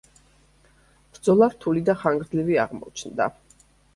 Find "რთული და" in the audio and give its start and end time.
1.51-1.95